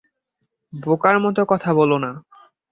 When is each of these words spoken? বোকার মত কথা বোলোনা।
বোকার 0.73 1.15
মত 1.19 1.37
কথা 1.49 1.69
বোলোনা। 1.73 2.11